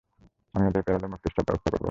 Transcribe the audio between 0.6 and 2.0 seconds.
ওদের প্যারোলে মুক্তির সব ব্যবস্থা করব।